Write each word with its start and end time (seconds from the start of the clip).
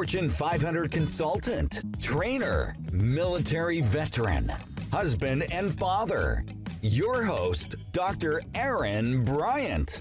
Fortune 0.00 0.30
500 0.30 0.90
consultant, 0.90 1.82
trainer, 2.00 2.74
military 2.90 3.82
veteran, 3.82 4.50
husband, 4.90 5.44
and 5.52 5.78
father. 5.78 6.42
Your 6.80 7.22
host, 7.22 7.74
Dr. 7.92 8.40
Aaron 8.54 9.22
Bryant. 9.26 10.00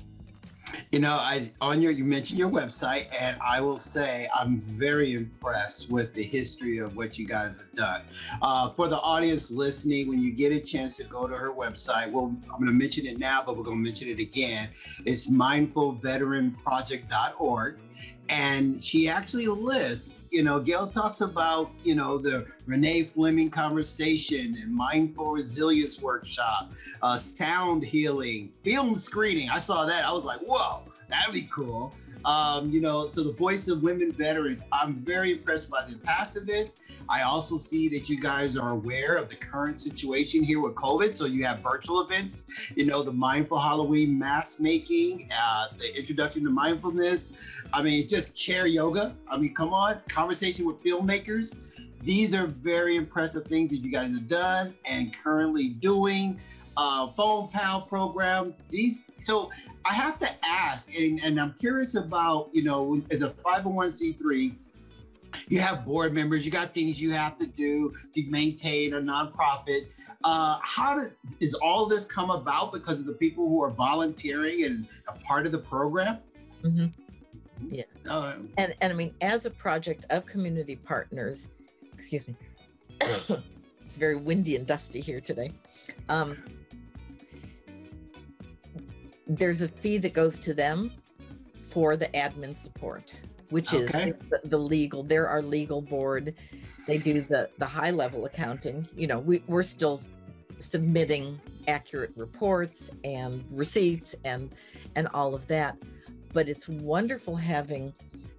You 0.92 1.00
know, 1.00 1.14
I 1.14 1.52
on 1.62 1.82
your 1.82 1.92
you 1.92 2.04
mentioned 2.04 2.38
your 2.40 2.50
website, 2.50 3.08
and 3.22 3.38
I 3.46 3.62
will 3.62 3.78
say 3.78 4.28
I'm 4.36 4.62
very 4.62 5.14
impressed 5.14 5.92
with 5.92 6.14
the 6.14 6.24
history 6.24 6.80
of 6.80 6.96
what 6.96 7.18
you 7.18 7.28
guys 7.28 7.52
have 7.58 7.74
done. 7.76 8.02
Uh, 8.42 8.70
for 8.72 8.88
the 8.88 9.00
audience 9.00 9.52
listening, 9.52 10.08
when 10.08 10.20
you 10.20 10.32
get 10.32 10.52
a 10.52 10.60
chance 10.60 10.98
to 10.98 11.04
go 11.05 11.27
to 11.27 11.36
her 11.36 11.52
website, 11.52 12.12
well, 12.12 12.36
I'm 12.54 12.60
going 12.60 12.68
to 12.68 12.74
mention 12.74 13.05
it 13.05 13.20
now, 13.20 13.44
but 13.46 13.58
we're 13.58 13.63
going 13.63 13.77
to 13.77 13.84
mention 13.84 14.10
it 14.10 14.20
again. 14.20 14.70
It's 15.05 15.30
mindfulveteranproject.org, 15.30 17.76
and 18.30 18.84
she 18.84 19.10
actually 19.10 19.48
lists 19.48 20.19
you 20.32 20.44
know, 20.44 20.60
Gail 20.60 20.88
talks 20.88 21.22
about, 21.22 21.72
you 21.84 21.96
know, 21.96 22.18
the 22.18 22.46
Renee 22.66 23.04
Fleming 23.04 23.50
conversation 23.50 24.58
and 24.62 24.74
mindful 24.74 25.32
resilience 25.32 26.02
workshop, 26.02 26.72
uh, 27.02 27.18
sound 27.18 27.84
healing, 27.84 28.52
film 28.64 28.96
screening. 28.96 29.50
I 29.50 29.60
saw 29.60 29.86
that. 29.86 30.05
I 30.05 30.12
was 30.12 30.26
like, 30.26 30.40
whoa, 30.42 30.82
that'd 31.10 31.34
be 31.34 31.48
cool. 31.52 31.94
Um, 32.26 32.70
you 32.70 32.82
know, 32.82 33.05
so 33.05 33.23
the 33.23 33.34
voice 33.34 33.68
of 33.68 33.82
women 33.82 34.12
veterans, 34.12 34.64
I'm 34.72 34.96
very 34.96 35.32
impressed 35.32 35.70
by 35.70 35.84
the 35.88 35.98
past 36.00 36.38
events. 36.38 36.82
I 37.08 37.22
also 37.22 37.58
see 37.58 37.88
that 37.90 38.10
you 38.10 38.20
guys 38.20 38.58
are 38.58 38.72
aware 38.72 39.16
of 39.16 39.30
the 39.30 39.36
current 39.36 39.80
situation 39.80 40.44
here 40.44 40.60
with 40.62 40.76
COVID. 40.76 41.16
So 41.16 41.26
you 41.26 41.46
have 41.46 41.60
virtual 41.60 42.02
events, 42.02 42.50
you 42.76 42.85
know, 42.85 43.02
the 43.02 43.13
mindful 43.13 43.60
Halloween 43.60 44.18
mask 44.18 44.60
making, 44.60 45.30
uh, 45.35 45.68
the 45.77 45.98
introduction 45.98 46.43
to 46.43 46.49
mindfulness. 46.49 47.34
I 47.74 47.82
mean, 47.82 48.02
it's 48.02 48.12
just 48.12 48.36
chair 48.36 48.68
yoga. 48.68 49.15
I 49.27 49.38
mean, 49.38 49.54
come 49.54 49.74
on, 49.74 50.02
conversation 50.10 50.65
with 50.65 50.84
filmmakers. 50.84 51.58
These 52.02 52.34
are 52.34 52.48
very 52.48 52.96
impressive 52.96 53.46
things 53.46 53.71
that 53.71 53.77
you 53.77 53.91
guys 53.91 54.12
have 54.12 54.27
done 54.27 54.74
and 54.86 55.15
currently 55.15 55.70
doing 55.70 56.40
uh, 56.77 57.07
phone 57.17 57.49
pal 57.49 57.81
program. 57.81 58.53
These 58.70 59.01
so 59.20 59.49
I 59.85 59.93
have 59.93 60.20
to 60.20 60.29
ask, 60.45 60.93
and, 60.98 61.21
and 61.23 61.39
I'm 61.39 61.53
curious 61.53 61.95
about 61.95 62.49
you 62.53 62.63
know 62.63 63.01
as 63.12 63.21
a 63.21 63.29
501c3. 63.29 64.56
You 65.47 65.59
have 65.59 65.85
board 65.85 66.13
members. 66.13 66.44
You 66.45 66.51
got 66.51 66.73
things 66.73 67.01
you 67.01 67.12
have 67.12 67.38
to 67.38 67.45
do 67.45 67.94
to 68.13 68.29
maintain 68.29 68.95
a 68.95 69.00
nonprofit. 69.00 69.88
Uh, 70.23 70.57
how 70.62 71.00
did 71.00 71.13
is 71.40 71.53
all 71.56 71.85
this 71.85 72.06
come 72.06 72.31
about 72.31 72.72
because 72.72 73.00
of 73.00 73.06
the 73.06 73.13
people 73.13 73.47
who 73.47 73.63
are 73.63 73.72
volunteering 73.72 74.66
and 74.66 74.88
a 75.07 75.13
part 75.19 75.45
of 75.45 75.51
the 75.51 75.59
program? 75.59 76.17
Mm-hmm. 76.63 76.88
Yeah, 77.69 77.84
uh, 78.09 78.35
and 78.57 78.73
and 78.81 78.91
I 78.91 78.95
mean, 78.95 79.13
as 79.22 79.45
a 79.45 79.51
project 79.51 80.06
of 80.09 80.25
community 80.25 80.75
partners, 80.75 81.47
excuse 81.94 82.28
me, 82.28 82.35
it's 83.90 83.97
very 83.97 84.16
windy 84.16 84.56
and 84.56 84.68
dusty 84.68 85.01
here 85.01 85.19
today. 85.19 85.51
Um, 86.09 86.38
there's 89.25 89.63
a 89.63 89.68
fee 89.68 89.97
that 89.97 90.13
goes 90.13 90.38
to 90.40 90.53
them 90.53 90.91
for 91.56 91.96
the 91.96 92.06
admin 92.09 92.56
support, 92.56 93.12
which 93.50 93.73
okay. 93.73 94.12
is 94.12 94.16
the, 94.29 94.41
the, 94.44 94.57
legal. 94.59 95.01
They're 95.01 95.28
our 95.28 95.41
legal 95.41 95.81
board. 95.81 96.35
They 96.85 97.00
do 97.00 97.22
the 97.22 97.50
the 97.57 97.66
high 97.66 97.90
level 97.90 98.25
accounting. 98.25 98.88
You 98.96 99.07
know, 99.07 99.18
we, 99.18 99.41
we're 99.47 99.63
still 99.63 100.00
submitting 100.59 101.41
accurate 101.68 102.12
reports 102.16 102.91
and 103.03 103.44
receipts 103.50 104.13
and 104.24 104.53
and 104.96 105.07
all 105.16 105.34
of 105.34 105.47
that. 105.47 105.78
But 106.31 106.47
it's 106.47 106.69
wonderful 106.69 107.35
having, 107.35 107.91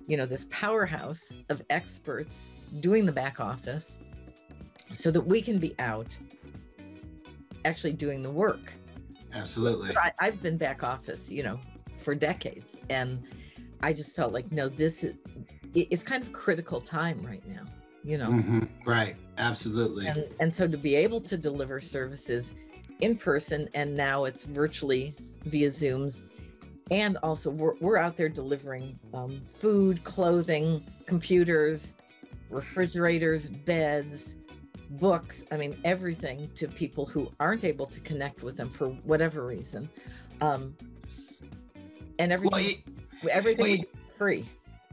you 0.06 0.16
know, 0.16 0.26
this 0.26 0.46
powerhouse 0.48 1.32
of 1.48 1.60
experts 1.70 2.50
doing 2.78 3.04
the 3.04 3.10
back 3.10 3.40
office 3.40 3.98
so 4.94 5.10
that 5.10 5.20
we 5.20 5.40
can 5.40 5.58
be 5.58 5.74
out 5.78 6.16
actually 7.64 7.92
doing 7.92 8.22
the 8.22 8.30
work 8.30 8.72
Absolutely. 9.34 9.96
I, 9.96 10.12
I've 10.20 10.42
been 10.42 10.56
back 10.56 10.82
office, 10.82 11.30
you 11.30 11.42
know, 11.42 11.60
for 11.98 12.14
decades, 12.14 12.76
and 12.88 13.22
I 13.82 13.92
just 13.92 14.16
felt 14.16 14.32
like 14.32 14.50
no, 14.52 14.68
this 14.68 15.04
is 15.04 15.14
it's 15.74 16.02
kind 16.02 16.22
of 16.22 16.32
critical 16.32 16.80
time 16.80 17.24
right 17.24 17.46
now. 17.46 17.62
You 18.02 18.18
know. 18.18 18.30
Mm-hmm. 18.30 18.88
Right. 18.88 19.16
Absolutely. 19.38 20.06
And, 20.06 20.24
and 20.40 20.54
so 20.54 20.66
to 20.66 20.76
be 20.76 20.94
able 20.94 21.20
to 21.20 21.36
deliver 21.36 21.80
services 21.80 22.52
in 23.00 23.16
person, 23.16 23.68
and 23.74 23.96
now 23.96 24.24
it's 24.24 24.46
virtually 24.46 25.14
via 25.44 25.68
Zooms, 25.68 26.22
and 26.90 27.16
also 27.22 27.50
we're, 27.50 27.74
we're 27.80 27.96
out 27.98 28.16
there 28.16 28.28
delivering 28.28 28.98
um, 29.14 29.42
food, 29.46 30.02
clothing, 30.02 30.84
computers, 31.06 31.92
refrigerators, 32.50 33.48
beds, 33.48 34.36
books, 34.90 35.44
I 35.50 35.56
mean, 35.56 35.76
everything 35.84 36.50
to 36.54 36.68
people 36.68 37.06
who 37.06 37.30
aren't 37.38 37.64
able 37.64 37.86
to 37.86 38.00
connect 38.00 38.42
with 38.42 38.56
them 38.56 38.70
for 38.70 38.88
whatever 39.04 39.46
reason. 39.46 39.88
Um, 40.40 40.74
and 42.18 42.32
everything, 42.32 42.82
well, 43.22 43.32
everything 43.32 43.86
free. 44.16 44.48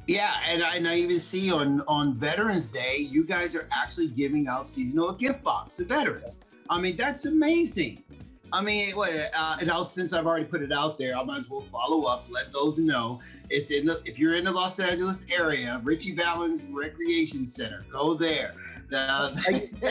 Yeah, 0.07 0.31
and 0.47 0.63
I, 0.63 0.75
and 0.75 0.87
I 0.87 0.95
even 0.95 1.19
see 1.19 1.51
on 1.51 1.81
on 1.81 2.15
Veterans 2.15 2.69
Day, 2.69 2.97
you 2.99 3.25
guys 3.25 3.55
are 3.55 3.67
actually 3.71 4.07
giving 4.07 4.47
out 4.47 4.65
seasonal 4.65 5.11
gift 5.11 5.43
box 5.43 5.77
to 5.77 5.85
veterans. 5.85 6.41
I 6.69 6.79
mean, 6.79 6.95
that's 6.95 7.25
amazing. 7.25 8.03
I 8.53 8.63
mean, 8.63 8.93
uh, 8.97 9.57
and 9.59 9.69
I'll, 9.69 9.83
since 9.83 10.13
I've 10.13 10.25
already 10.25 10.45
put 10.45 10.61
it 10.61 10.71
out 10.71 10.97
there, 10.97 11.17
I 11.17 11.23
might 11.23 11.39
as 11.39 11.49
well 11.49 11.65
follow 11.69 12.03
up. 12.03 12.27
Let 12.29 12.53
those 12.53 12.79
know 12.79 13.19
it's 13.49 13.71
in 13.71 13.85
the 13.85 14.01
if 14.05 14.17
you're 14.17 14.35
in 14.35 14.45
the 14.45 14.51
Los 14.51 14.79
Angeles 14.79 15.25
area, 15.37 15.81
Ritchie 15.83 16.15
Valens 16.15 16.63
Recreation 16.71 17.45
Center, 17.45 17.85
go 17.91 18.13
there. 18.13 18.53
Uh, 18.93 19.35
you, 19.49 19.69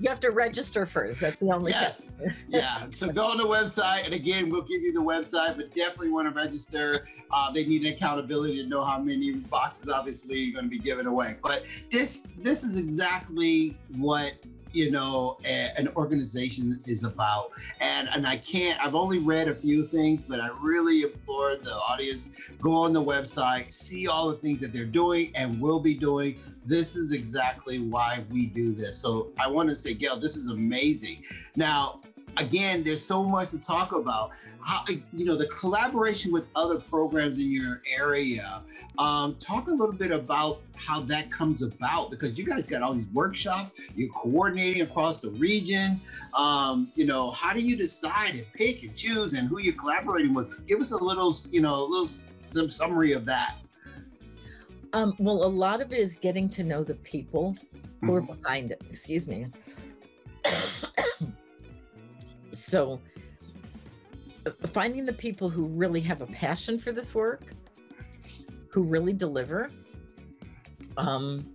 you, 0.00 0.08
have 0.08 0.20
to 0.20 0.30
register 0.30 0.86
first. 0.86 1.20
That's 1.20 1.38
the 1.38 1.52
only. 1.52 1.72
Yes. 1.72 2.06
yeah. 2.48 2.86
So 2.92 3.08
go 3.08 3.26
on 3.26 3.36
the 3.36 3.44
website, 3.44 4.04
and 4.04 4.14
again, 4.14 4.50
we'll 4.50 4.62
give 4.62 4.82
you 4.82 4.92
the 4.92 5.02
website, 5.02 5.56
but 5.56 5.74
definitely 5.74 6.10
want 6.10 6.34
to 6.34 6.34
register. 6.34 7.06
Uh, 7.30 7.52
they 7.52 7.66
need 7.66 7.84
accountability 7.84 8.62
to 8.62 8.68
know 8.68 8.84
how 8.84 8.98
many 8.98 9.32
boxes, 9.32 9.88
obviously, 9.90 10.38
you're 10.38 10.54
going 10.54 10.64
to 10.64 10.70
be 10.70 10.78
giving 10.78 11.06
away. 11.06 11.36
But 11.42 11.64
this 11.90 12.26
this 12.38 12.64
is 12.64 12.76
exactly 12.78 13.76
what 13.96 14.32
you 14.72 14.90
know 14.90 15.38
a, 15.44 15.78
an 15.78 15.88
organization 15.96 16.80
is 16.86 17.04
about. 17.04 17.50
And 17.80 18.08
and 18.12 18.26
i 18.26 18.36
can't 18.36 18.78
i've 18.84 18.94
only 18.94 19.18
read 19.18 19.48
a 19.48 19.54
few 19.54 19.84
things 19.86 20.22
but 20.22 20.40
i 20.40 20.48
really 20.60 21.02
implore 21.02 21.56
the 21.56 21.72
audience 21.90 22.30
go 22.60 22.72
on 22.72 22.92
the 22.92 23.02
website 23.02 23.70
see 23.70 24.06
all 24.06 24.28
the 24.28 24.36
things 24.36 24.60
that 24.60 24.72
they're 24.72 24.84
doing 24.84 25.32
and 25.34 25.60
will 25.60 25.80
be 25.80 25.94
doing. 25.94 26.38
This 26.64 26.96
is 26.96 27.12
exactly 27.12 27.78
why 27.80 28.24
we 28.30 28.46
do 28.46 28.74
this. 28.74 28.98
So 28.98 29.30
i 29.38 29.46
want 29.46 29.68
to 29.70 29.76
say 29.76 29.94
gail 29.94 30.16
this 30.16 30.36
is 30.36 30.48
amazing. 30.48 31.22
Now 31.56 32.00
again, 32.36 32.82
there's 32.82 33.02
so 33.02 33.24
much 33.24 33.50
to 33.50 33.58
talk 33.58 33.92
about. 33.92 34.30
How, 34.60 34.84
you 35.12 35.24
know, 35.24 35.36
the 35.36 35.46
collaboration 35.46 36.32
with 36.32 36.44
other 36.54 36.78
programs 36.78 37.38
in 37.38 37.52
your 37.52 37.82
area. 37.98 38.62
Um, 38.98 39.36
talk 39.36 39.68
a 39.68 39.70
little 39.70 39.94
bit 39.94 40.10
about 40.10 40.60
how 40.76 41.00
that 41.00 41.30
comes 41.30 41.62
about 41.62 42.10
because 42.10 42.38
you 42.38 42.44
guys 42.44 42.68
got 42.68 42.82
all 42.82 42.94
these 42.94 43.08
workshops. 43.08 43.74
You're 43.96 44.12
coordinating 44.12 44.82
across 44.82 45.20
the 45.20 45.30
region. 45.30 46.00
Um, 46.34 46.88
you 46.94 47.06
know, 47.06 47.30
how 47.30 47.52
do 47.54 47.60
you 47.60 47.76
decide 47.76 48.34
and 48.34 48.52
pick 48.52 48.82
and 48.82 48.94
choose 48.94 49.34
and 49.34 49.48
who 49.48 49.58
you're 49.58 49.74
collaborating 49.74 50.34
with? 50.34 50.66
Give 50.66 50.80
us 50.80 50.92
a 50.92 50.98
little, 50.98 51.34
you 51.50 51.60
know, 51.60 51.82
a 51.82 51.86
little 51.86 52.06
some 52.06 52.70
summary 52.70 53.12
of 53.12 53.24
that. 53.24 53.56
Um, 54.92 55.14
well, 55.18 55.42
a 55.42 55.48
lot 55.48 55.80
of 55.80 55.90
it 55.92 55.98
is 55.98 56.14
getting 56.14 56.50
to 56.50 56.62
know 56.62 56.84
the 56.84 56.94
people 56.96 57.56
who 58.02 58.14
are 58.14 58.20
mm-hmm. 58.20 58.42
behind 58.42 58.72
it. 58.72 58.82
Excuse 58.90 59.26
me. 59.26 59.46
So, 62.52 63.00
uh, 64.46 64.50
finding 64.66 65.06
the 65.06 65.12
people 65.12 65.48
who 65.48 65.66
really 65.66 66.00
have 66.00 66.22
a 66.22 66.26
passion 66.26 66.78
for 66.78 66.92
this 66.92 67.14
work, 67.14 67.52
who 68.68 68.82
really 68.82 69.12
deliver, 69.12 69.70
um, 70.96 71.46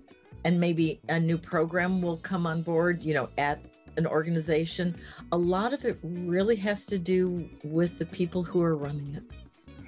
and 0.44 0.60
maybe 0.60 1.00
a 1.10 1.20
new 1.20 1.38
program 1.38 2.02
will 2.02 2.18
come 2.18 2.48
on 2.48 2.62
board, 2.62 3.04
you 3.04 3.14
know, 3.14 3.30
at 3.38 3.60
an 3.98 4.06
organization. 4.08 4.96
A 5.32 5.38
lot 5.38 5.74
of 5.74 5.84
it 5.86 5.98
really 6.04 6.56
has 6.58 6.86
to 6.88 6.98
do 6.98 7.50
with 7.64 7.98
the 7.98 8.06
people 8.06 8.44
who 8.44 8.62
are 8.62 8.76
running 8.76 9.16
it. 9.16 9.24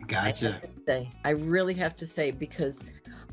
Gotcha. 0.07 0.59
I, 0.63 0.67
say, 0.85 1.09
I 1.23 1.29
really 1.31 1.75
have 1.75 1.95
to 1.97 2.05
say 2.05 2.31
because 2.31 2.83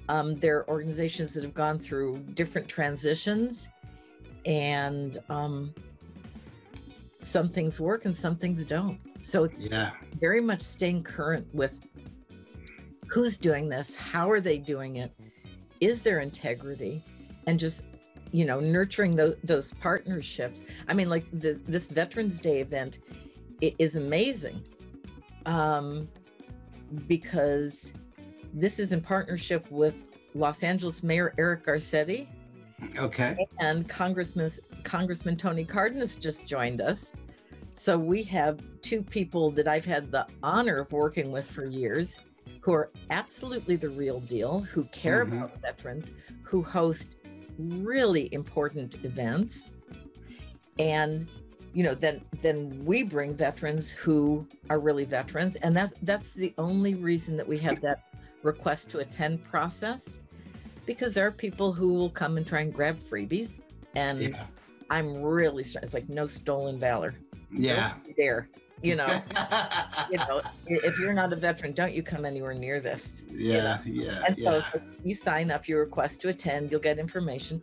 um, 0.09 0.37
there 0.37 0.59
are 0.59 0.71
organizations 0.71 1.33
that 1.33 1.43
have 1.43 1.55
gone 1.55 1.79
through 1.79 2.19
different 2.35 2.69
transitions 2.69 3.69
and 4.45 5.19
um, 5.29 5.75
some 7.27 7.49
things 7.49 7.81
work 7.81 8.05
and 8.05 8.15
some 8.15 8.37
things 8.37 8.65
don't. 8.65 8.99
So 9.21 9.43
it's 9.43 9.69
yeah. 9.69 9.91
very 10.21 10.41
much 10.41 10.63
staying 10.63 11.03
current 11.03 11.47
with 11.53 11.85
who's 13.09 13.37
doing 13.39 13.69
this, 13.69 13.95
how 13.95 14.31
are 14.31 14.41
they 14.41 14.59
doing 14.59 14.97
it, 14.97 15.13
is 15.81 16.03
there 16.03 16.21
integrity, 16.21 17.03
and 17.47 17.59
just 17.59 17.83
you 18.33 18.45
know 18.45 18.59
nurturing 18.61 19.17
those, 19.17 19.37
those 19.43 19.73
partnerships. 19.75 20.63
I 20.89 20.95
mean, 20.95 21.09
like 21.11 21.25
the 21.33 21.61
this 21.65 21.89
Veterans 21.89 22.41
Day 22.41 22.61
event 22.61 23.01
is 23.61 23.97
amazing 23.97 24.63
um, 25.47 26.09
because 27.09 27.93
this 28.55 28.79
is 28.79 28.93
in 28.93 29.01
partnership 29.01 29.69
with 29.71 30.07
Los 30.35 30.63
Angeles 30.63 31.03
Mayor 31.03 31.35
Eric 31.39 31.65
Garcetti. 31.65 32.29
Okay. 32.99 33.37
And 33.59 33.89
Congressman 33.89 34.51
Congressman 34.87 35.37
Tony 35.37 35.65
Cardenas 35.65 36.17
just 36.17 36.47
joined 36.47 36.81
us. 36.81 37.13
So 37.73 37.99
we 37.99 38.23
have 38.23 38.61
two 38.81 39.03
people 39.03 39.51
that 39.51 39.67
I've 39.67 39.85
had 39.85 40.11
the 40.11 40.27
honor 40.43 40.79
of 40.79 40.93
working 40.93 41.31
with 41.33 41.51
for 41.51 41.67
years 41.67 42.21
who 42.61 42.73
are 42.73 42.91
absolutely 43.11 43.77
the 43.77 43.91
real 43.91 44.21
deal, 44.21 44.61
who 44.61 44.85
care 44.85 45.25
mm-hmm. 45.25 45.39
about 45.43 45.61
veterans, 45.61 46.13
who 46.43 46.63
host 46.63 47.17
really 47.59 48.33
important 48.33 49.05
events. 49.05 49.73
And 50.79 51.29
you 51.75 51.83
know, 51.83 51.95
then 51.95 52.23
then 52.41 52.83
we 52.85 53.03
bring 53.03 53.35
veterans 53.35 53.91
who 53.91 54.47
are 54.71 54.79
really 54.79 55.05
veterans. 55.05 55.57
And 55.57 55.77
that's 55.77 55.93
that's 56.03 56.33
the 56.33 56.55
only 56.59 56.95
reason 56.95 57.37
that 57.37 57.47
we 57.47 57.59
have 57.59 57.81
that 57.83 58.05
request 58.43 58.89
to 58.91 58.99
attend 59.01 59.45
process 59.45 60.21
because 60.87 61.15
there 61.15 61.27
are 61.27 61.33
people 61.33 61.73
who 61.73 61.93
will 61.93 62.11
come 62.11 62.37
and 62.37 62.47
try 62.47 62.61
and 62.61 62.73
grab 62.73 63.01
freebies 63.01 63.59
and 63.97 64.21
yeah. 64.21 64.47
I'm 64.91 65.23
really 65.23 65.63
it's 65.63 65.95
like 65.95 66.09
no 66.09 66.27
stolen 66.27 66.79
valor. 66.79 67.15
Yeah. 67.51 67.95
there 68.17 68.49
you 68.83 68.95
know? 68.97 69.07
You 70.11 70.19
know 70.19 70.41
if 70.67 70.99
you're 71.01 71.15
not 71.15 71.33
a 71.33 71.37
veteran 71.37 71.73
don't 71.73 71.93
you 71.93 72.03
come 72.03 72.25
anywhere 72.25 72.55
near 72.55 72.81
this 72.81 73.23
yeah 73.33 73.81
you 73.85 74.05
know? 74.05 74.05
yeah 74.05 74.23
and 74.27 74.37
so 74.37 74.57
yeah. 74.57 74.81
you 75.05 75.15
sign 75.15 75.51
up 75.51 75.67
your 75.67 75.81
request 75.81 76.21
to 76.23 76.29
attend 76.29 76.71
you'll 76.71 76.81
get 76.81 76.99
information. 76.99 77.63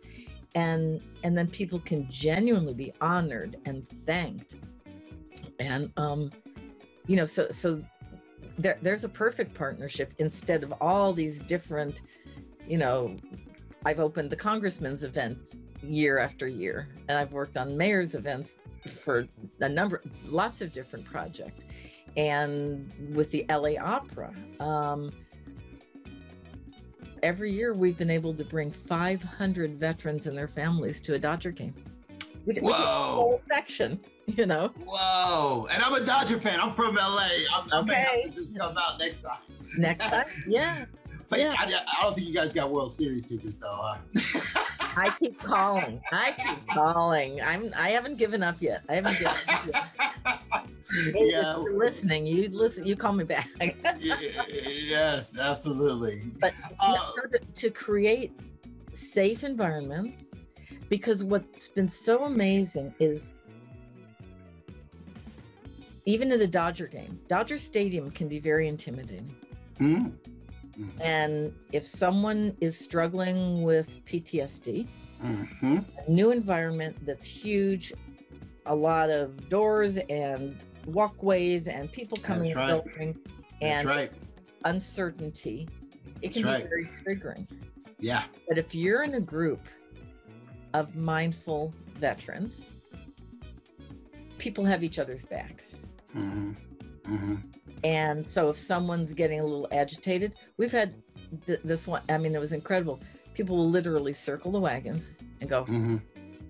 And 0.54 1.00
and 1.22 1.36
then 1.36 1.48
people 1.48 1.80
can 1.80 2.06
genuinely 2.10 2.74
be 2.74 2.92
honored 3.00 3.56
and 3.64 3.86
thanked. 3.86 4.56
And 5.58 5.90
um 5.96 6.30
you 7.06 7.16
know 7.16 7.24
so 7.24 7.48
so 7.50 7.82
there, 8.58 8.78
there's 8.82 9.04
a 9.04 9.08
perfect 9.08 9.54
partnership 9.54 10.14
instead 10.18 10.62
of 10.62 10.72
all 10.80 11.12
these 11.12 11.40
different 11.40 12.02
you 12.68 12.78
know 12.78 13.16
i've 13.84 14.00
opened 14.00 14.30
the 14.30 14.36
congressman's 14.36 15.04
event 15.04 15.54
year 15.88 16.18
after 16.18 16.46
year 16.46 16.88
and 17.08 17.18
i've 17.18 17.32
worked 17.32 17.56
on 17.56 17.76
mayor's 17.76 18.14
events 18.14 18.56
for 19.02 19.26
a 19.60 19.68
number 19.68 20.02
lots 20.26 20.60
of 20.60 20.72
different 20.72 21.04
projects 21.04 21.64
and 22.16 22.92
with 23.14 23.30
the 23.30 23.44
la 23.50 23.70
opera 23.80 24.32
um, 24.60 25.10
every 27.22 27.50
year 27.50 27.72
we've 27.72 27.98
been 27.98 28.10
able 28.10 28.34
to 28.34 28.44
bring 28.44 28.70
500 28.70 29.72
veterans 29.72 30.26
and 30.26 30.36
their 30.36 30.48
families 30.48 31.00
to 31.00 31.14
a 31.14 31.18
dodger 31.18 31.50
game 31.50 31.74
We, 32.46 32.54
Whoa. 32.56 33.40
section 33.48 34.00
you 34.26 34.46
know. 34.46 34.70
Whoa! 34.86 35.66
And 35.70 35.82
I'm 35.82 35.94
a 35.94 36.04
Dodger 36.04 36.38
fan. 36.38 36.58
I'm 36.60 36.72
from 36.72 36.94
LA. 36.94 37.28
I'm, 37.52 37.68
I'm 37.72 37.84
okay. 37.84 38.04
gonna 38.04 38.22
have 38.22 38.22
to 38.24 38.30
just 38.30 38.56
come 38.56 38.76
out 38.78 38.98
next 38.98 39.20
time. 39.20 39.38
Next 39.76 40.08
time, 40.08 40.24
yeah. 40.48 40.86
But 41.28 41.40
yeah. 41.40 41.54
I, 41.58 41.64
I, 41.64 42.02
don't 42.02 42.14
think 42.14 42.28
you 42.28 42.34
guys 42.34 42.52
got 42.52 42.70
World 42.70 42.90
Series 42.90 43.26
tickets 43.26 43.58
though. 43.58 43.96
Huh? 44.14 44.40
I 44.96 45.10
keep 45.18 45.38
calling. 45.40 46.00
I 46.12 46.32
keep 46.32 46.66
calling. 46.68 47.40
I'm. 47.40 47.72
I 47.76 47.90
haven't 47.90 48.16
given 48.16 48.42
up 48.42 48.56
yet. 48.60 48.82
I 48.88 48.96
haven't 48.96 49.18
given 49.18 49.34
up 49.36 49.66
yet. 49.66 50.60
Hey, 51.12 51.30
yeah. 51.30 51.56
you're 51.56 51.78
listening, 51.78 52.26
you 52.26 52.48
listen. 52.50 52.86
You 52.86 52.94
call 52.94 53.14
me 53.14 53.24
back. 53.24 53.48
yes, 54.00 55.36
absolutely. 55.36 56.22
But 56.40 56.52
uh, 56.78 56.96
to, 57.32 57.40
to 57.56 57.70
create 57.70 58.32
safe 58.92 59.44
environments, 59.44 60.30
because 60.88 61.24
what's 61.24 61.68
been 61.68 61.88
so 61.88 62.24
amazing 62.24 62.94
is 63.00 63.32
even 66.04 66.30
in 66.30 66.38
the 66.38 66.46
Dodger 66.46 66.86
game, 66.86 67.18
Dodger 67.28 67.58
Stadium 67.58 68.10
can 68.10 68.28
be 68.28 68.38
very 68.38 68.68
intimidating. 68.68 69.34
Mm. 69.78 70.12
Mm-hmm. 70.78 71.02
And 71.02 71.54
if 71.72 71.86
someone 71.86 72.56
is 72.60 72.78
struggling 72.78 73.62
with 73.62 74.04
PTSD, 74.04 74.88
mm-hmm. 75.22 75.78
a 75.98 76.10
new 76.10 76.30
environment 76.30 76.96
that's 77.06 77.26
huge, 77.26 77.92
a 78.66 78.74
lot 78.74 79.10
of 79.10 79.48
doors 79.48 79.98
and 80.08 80.64
walkways 80.86 81.68
and 81.68 81.90
people 81.90 82.18
coming 82.18 82.52
and 82.52 82.56
right. 82.56 82.84
going, 82.84 83.18
and 83.60 83.86
right. 83.86 84.12
uncertainty, 84.64 85.68
it 86.22 86.32
can 86.32 86.42
that's 86.42 86.62
be 86.62 86.68
very 86.68 86.90
triggering. 87.04 87.46
Yeah. 87.98 88.24
But 88.48 88.58
if 88.58 88.74
you're 88.74 89.02
in 89.02 89.14
a 89.14 89.20
group 89.20 89.68
of 90.72 90.96
mindful 90.96 91.72
veterans, 91.96 92.62
people 94.38 94.64
have 94.64 94.82
each 94.82 94.98
other's 94.98 95.24
backs. 95.24 95.76
Mm-hmm. 96.14 96.52
Mm-hmm. 97.14 97.34
And 97.84 98.26
so 98.26 98.48
if 98.48 98.56
someone's 98.56 99.12
getting 99.12 99.40
a 99.40 99.44
little 99.44 99.68
agitated, 99.70 100.32
we've 100.56 100.72
had 100.72 100.94
th- 101.46 101.60
this 101.62 101.86
one, 101.86 102.02
I 102.08 102.16
mean, 102.16 102.34
it 102.34 102.40
was 102.40 102.54
incredible. 102.54 102.98
People 103.34 103.56
will 103.56 103.68
literally 103.68 104.14
circle 104.14 104.50
the 104.50 104.60
wagons 104.60 105.12
and 105.40 105.50
go, 105.50 105.64
mm-hmm. 105.64 105.98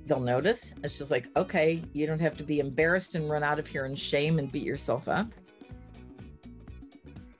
they'll 0.06 0.20
notice. 0.20 0.72
It's 0.84 0.96
just 0.96 1.10
like, 1.10 1.28
okay, 1.36 1.82
you 1.92 2.06
don't 2.06 2.20
have 2.20 2.36
to 2.36 2.44
be 2.44 2.60
embarrassed 2.60 3.16
and 3.16 3.28
run 3.28 3.42
out 3.42 3.58
of 3.58 3.66
here 3.66 3.84
in 3.84 3.96
shame 3.96 4.38
and 4.38 4.50
beat 4.50 4.62
yourself 4.62 5.08
up. 5.08 5.26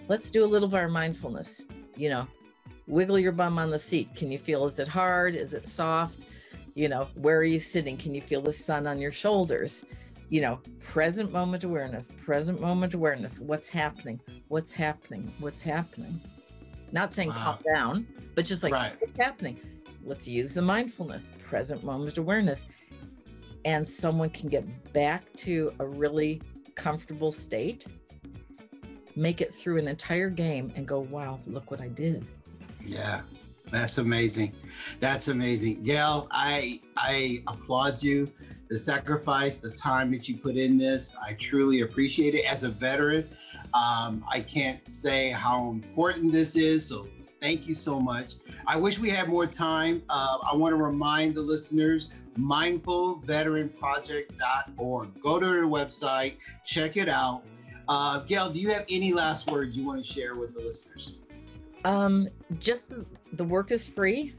Let's 0.09 0.31
do 0.31 0.45
a 0.45 0.47
little 0.47 0.67
of 0.67 0.75
our 0.75 0.89
mindfulness. 0.89 1.63
You 1.97 2.09
know, 2.09 2.27
wiggle 2.89 3.19
your 3.19 3.33
bum 3.33 3.59
on 3.59 3.71
the 3.71 3.79
seat. 3.79 4.17
Can 4.17 4.33
you 4.33 4.39
feel, 4.39 4.67
is 4.67 4.79
it 4.81 4.89
hard? 4.89 5.37
Is 5.37 5.55
it 5.55 5.69
soft? 5.69 6.27
You 6.75 6.89
know, 6.89 7.07
where 7.15 7.39
are 7.39 7.45
you 7.45 7.61
sitting? 7.61 7.97
Can 7.97 8.13
you 8.13 8.21
feel 8.21 8.43
the 8.43 8.53
sun 8.53 8.89
on 8.89 9.01
your 9.01 9.13
shoulders? 9.13 9.85
You 10.35 10.41
know, 10.41 10.59
present 10.81 11.31
moment 11.33 11.63
awareness, 11.63 12.09
present 12.17 12.61
moment 12.61 12.93
awareness. 12.93 13.39
What's 13.39 13.69
happening? 13.69 14.19
What's 14.49 14.73
happening? 14.73 15.33
What's 15.39 15.61
happening? 15.61 16.21
Not 16.91 17.13
saying 17.13 17.29
wow. 17.29 17.37
calm 17.37 17.59
down, 17.73 18.07
but 18.35 18.45
just 18.45 18.65
like 18.65 18.73
right. 18.73 19.01
what's 19.01 19.17
happening. 19.17 19.61
Let's 20.03 20.27
use 20.27 20.53
the 20.53 20.61
mindfulness, 20.61 21.31
present 21.39 21.85
moment 21.85 22.19
awareness. 22.19 22.67
And 23.65 23.87
someone 23.87 24.29
can 24.29 24.49
get 24.49 24.93
back 24.93 25.23
to 25.37 25.73
a 25.79 25.87
really 25.87 26.43
comfortable 26.75 27.31
state, 27.31 27.87
make 29.15 29.41
it 29.41 29.55
through 29.55 29.79
an 29.79 29.87
entire 29.87 30.31
game 30.31 30.73
and 30.75 30.85
go, 30.85 30.99
wow, 30.99 31.39
look 31.47 31.71
what 31.71 31.81
I 31.81 31.87
did. 31.87 32.27
Yeah. 32.85 33.21
That's 33.71 33.99
amazing. 33.99 34.53
That's 34.99 35.29
amazing. 35.29 35.85
Gail, 35.85 36.29
I 36.31 36.81
I 36.97 37.43
applaud 37.47 38.03
you 38.03 38.31
the 38.69 38.79
sacrifice, 38.79 39.57
the 39.57 39.71
time 39.71 40.11
that 40.13 40.29
you 40.29 40.37
put 40.37 40.57
in 40.57 40.79
this. 40.79 41.17
I 41.23 41.35
truly 41.35 41.83
appreciate 41.83 42.35
it. 42.35 42.45
As 42.45 42.65
a 42.65 42.71
veteran, 42.71 43.29
um, 43.75 44.25
I 44.31 44.41
can't 44.41 44.87
say 44.87 45.31
how 45.31 45.71
important 45.71 46.33
this 46.33 46.57
is. 46.57 46.87
So 46.87 47.09
thank 47.41 47.69
you 47.69 47.75
so 47.75 48.01
much. 48.01 48.35
I 48.67 48.77
wish 48.77 48.99
we 48.99 49.11
had 49.11 49.29
more 49.29 49.47
time. 49.47 50.03
Uh, 50.09 50.39
I 50.51 50.57
want 50.57 50.73
to 50.73 50.83
remind 50.83 51.35
the 51.35 51.43
listeners 51.43 52.15
mindfulveteranproject.org. 52.39 55.23
Go 55.23 55.39
to 55.39 55.47
their 55.47 55.67
website, 55.67 56.37
check 56.65 56.97
it 56.97 57.09
out. 57.09 57.43
Uh, 57.87 58.21
Gail, 58.21 58.49
do 58.51 58.61
you 58.61 58.71
have 58.71 58.87
any 58.91 59.13
last 59.13 59.51
words 59.51 59.79
you 59.79 59.85
want 59.85 60.03
to 60.03 60.11
share 60.11 60.35
with 60.35 60.55
the 60.55 60.61
listeners? 60.61 61.19
Um, 61.85 62.29
just 62.59 62.95
the 63.35 63.45
work 63.45 63.71
is 63.71 63.87
free. 63.89 64.35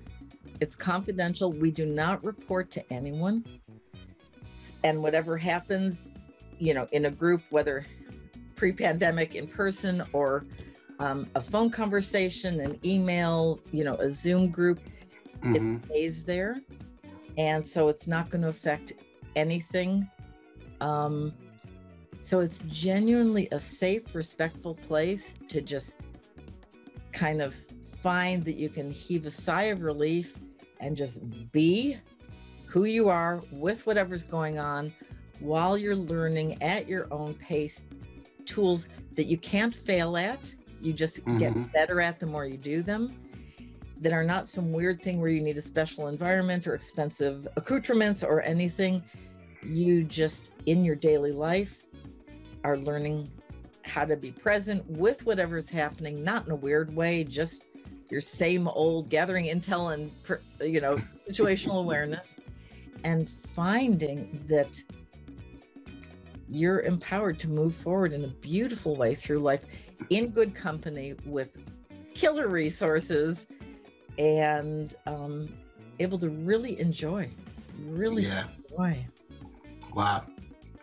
It's 0.62 0.76
confidential. 0.76 1.52
We 1.52 1.70
do 1.70 1.86
not 1.86 2.26
report 2.26 2.72
to 2.72 2.94
anyone 2.94 3.46
and 4.84 5.02
whatever 5.02 5.38
happens, 5.38 6.08
you 6.60 6.74
know, 6.74 6.88
in 6.92 7.06
a 7.06 7.12
group, 7.12 7.42
whether 7.50 7.86
pre-pandemic 8.56 9.36
in 9.36 9.48
person 9.48 10.04
or 10.14 10.46
um, 11.00 11.28
a 11.36 11.42
phone 11.42 11.70
conversation, 11.70 12.60
an 12.62 12.80
email, 12.86 13.60
you 13.72 13.84
know, 13.84 13.96
a 13.96 14.10
Zoom 14.10 14.50
group, 14.50 14.80
mm-hmm. 15.42 15.76
it 15.76 15.86
stays 15.86 16.24
there, 16.24 16.56
and 17.38 17.66
so 17.66 17.90
it's 17.90 18.08
not 18.08 18.30
going 18.30 18.42
to 18.42 18.50
affect 18.50 18.94
anything. 19.36 20.10
Um, 20.80 21.34
so 22.20 22.40
it's 22.40 22.62
genuinely 22.68 23.48
a 23.52 23.60
safe, 23.60 24.16
respectful 24.16 24.76
place 24.76 25.34
to 25.50 25.62
just 25.62 25.96
kind 27.12 27.42
of 27.42 27.56
find 27.84 28.44
that 28.46 28.56
you 28.56 28.70
can 28.70 28.92
heave 28.92 29.26
a 29.26 29.32
sigh 29.32 29.64
of 29.64 29.84
relief 29.84 30.38
and 30.80 30.96
just 30.96 31.22
be 31.52 31.98
who 32.76 32.84
you 32.84 33.08
are 33.08 33.42
with 33.52 33.86
whatever's 33.88 34.26
going 34.26 34.60
on 34.60 34.92
while 35.40 35.78
you're 35.78 35.96
learning 35.96 36.62
at 36.62 36.90
your 36.90 37.08
own 37.10 37.34
pace 37.36 37.86
tools 38.44 38.90
that 39.16 39.28
you 39.28 39.38
can't 39.38 39.74
fail 39.74 40.18
at. 40.18 40.54
You 40.82 40.92
just 40.92 41.24
mm-hmm. 41.24 41.38
get 41.38 41.72
better 41.72 42.02
at 42.02 42.20
the 42.20 42.26
more 42.26 42.46
you 42.46 42.58
do 42.58 42.82
them. 42.82 43.18
That 44.02 44.12
are 44.12 44.26
not 44.26 44.50
some 44.50 44.74
weird 44.74 45.02
thing 45.02 45.22
where 45.22 45.30
you 45.30 45.40
need 45.40 45.58
a 45.58 45.62
special 45.62 46.10
environment 46.10 46.68
or 46.68 46.76
expensive 46.76 47.48
accoutrements 47.56 48.26
or 48.26 48.42
anything. 48.42 49.02
You 49.64 50.04
just, 50.04 50.52
in 50.66 50.84
your 50.84 50.96
daily 50.96 51.32
life, 51.32 51.86
are 52.66 52.76
learning 52.76 53.30
how 53.84 54.04
to 54.04 54.18
be 54.18 54.34
present 54.34 54.86
with 54.90 55.26
whatever's 55.26 55.70
happening, 55.70 56.26
not 56.26 56.46
in 56.46 56.52
a 56.52 56.58
weird 56.58 56.94
way, 56.94 57.24
just 57.24 57.64
your 58.12 58.20
same 58.20 58.68
old 58.68 59.10
gathering 59.10 59.46
intel 59.46 59.94
and, 59.94 60.12
you 60.60 60.82
know, 60.82 60.98
situational 61.30 61.80
awareness 61.80 62.36
and 63.06 63.30
finding 63.30 64.44
that 64.48 64.82
you're 66.50 66.82
empowered 66.82 67.40
to 67.40 67.48
move 67.48 67.74
forward 67.76 68.12
in 68.14 68.24
a 68.26 68.28
beautiful 68.28 68.96
way 68.96 69.14
through 69.14 69.40
life 69.40 69.64
in 70.10 70.30
good 70.30 70.54
company 70.56 71.14
with 71.26 71.58
killer 72.16 72.48
resources 72.48 73.46
and 74.18 74.96
um, 75.06 75.48
able 76.00 76.18
to 76.18 76.30
really 76.30 76.80
enjoy, 76.80 77.30
really 77.86 78.24
Yeah. 78.24 78.48
enjoy. 78.70 79.06
Wow. 79.94 80.24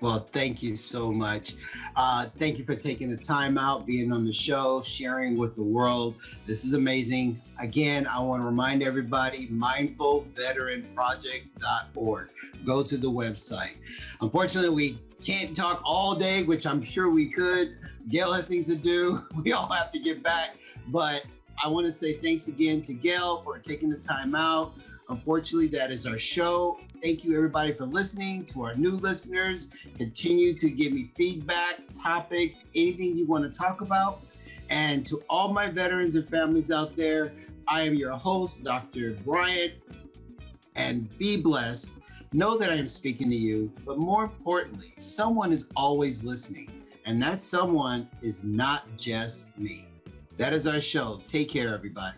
Well, 0.03 0.19
thank 0.19 0.63
you 0.65 0.75
so 0.75 1.13
much. 1.13 1.55
Uh, 1.95 2.27
thank 2.37 2.59
you 2.59 2.65
for 2.65 2.75
taking 2.75 3.09
the 3.09 3.17
time 3.17 3.57
out, 3.57 3.87
being 3.87 4.13
on 4.13 4.25
the 4.25 4.33
show, 4.33 4.83
sharing 4.83 5.39
with 5.39 5.55
the 5.55 5.63
world. 5.63 6.17
This 6.45 6.65
is 6.65 6.75
amazing. 6.75 7.41
Again, 7.61 8.09
I 8.09 8.19
want 8.19 8.43
to 8.43 8.47
remind 8.47 8.83
everybody 8.83 9.47
mindfulveteranproject.org. 9.47 12.33
Go 12.65 12.83
to 12.83 12.97
the 12.97 13.09
website. 13.09 13.77
Unfortunately, 14.21 14.71
we 14.71 14.99
can't 15.23 15.55
talk 15.55 15.81
all 15.85 16.17
day, 16.17 16.43
which 16.43 16.67
I'm 16.67 16.83
sure 16.83 17.09
we 17.09 17.31
could. 17.31 17.77
Gail 18.09 18.33
has 18.33 18.49
things 18.49 18.67
to 18.67 18.75
do. 18.75 19.25
We 19.45 19.53
all 19.53 19.71
have 19.71 19.93
to 19.93 20.01
get 20.01 20.25
back. 20.25 20.57
But 20.89 21.25
I 21.65 21.69
want 21.69 21.87
to 21.87 21.93
say 21.93 22.15
thanks 22.15 22.49
again 22.49 22.83
to 22.83 22.93
Gail 22.93 23.41
for 23.43 23.61
taking 23.61 23.89
the 23.89 23.99
time 23.99 24.35
out. 24.35 24.75
Unfortunately, 25.13 25.69
that 25.69 25.91
is 25.91 26.07
our 26.07 26.17
show. 26.17 26.79
Thank 27.03 27.23
you, 27.23 27.37
everybody, 27.37 27.75
for 27.75 27.85
listening. 27.85 28.47
To 28.47 28.63
our 28.63 28.73
new 28.75 28.93
listeners, 28.93 29.71
continue 29.99 30.55
to 30.55 30.71
give 30.71 30.95
me 30.95 31.11
feedback, 31.15 31.83
topics, 32.03 32.69
anything 32.75 33.15
you 33.15 33.27
want 33.27 33.45
to 33.45 33.51
talk 33.61 33.83
about. 33.83 34.23
And 34.71 35.07
to 35.07 35.23
all 35.29 35.53
my 35.53 35.69
veterans 35.69 36.15
and 36.15 36.27
families 36.27 36.71
out 36.71 36.97
there, 36.97 37.35
I 37.69 37.83
am 37.83 37.93
your 37.93 38.13
host, 38.13 38.65
Dr. 38.65 39.13
Bryant. 39.23 39.75
And 40.77 41.07
be 41.19 41.37
blessed. 41.37 41.99
Know 42.33 42.57
that 42.57 42.71
I 42.71 42.77
am 42.77 42.89
speaking 42.89 43.29
to 43.29 43.37
you, 43.37 43.71
but 43.85 43.99
more 43.99 44.25
importantly, 44.25 44.95
someone 44.97 45.53
is 45.53 45.69
always 45.77 46.25
listening. 46.25 46.71
And 47.05 47.23
that 47.23 47.39
someone 47.43 48.09
is 48.23 48.45
not 48.45 48.87
just 48.97 49.59
me. 49.59 49.89
That 50.39 50.55
is 50.55 50.67
our 50.67 50.81
show. 50.81 51.21
Take 51.27 51.51
care, 51.51 51.75
everybody. 51.75 52.17